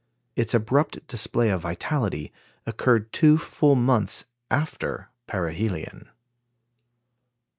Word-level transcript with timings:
Its 0.35 0.55
abrupt 0.55 1.05
display 1.05 1.51
of 1.51 1.61
vitality 1.61 2.33
occurred 2.65 3.13
two 3.13 3.37
full 3.37 3.75
months 3.75 4.25
after 4.49 5.09
perihelion. 5.27 6.09